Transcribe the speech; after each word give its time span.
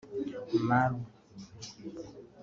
Malu 0.67 0.99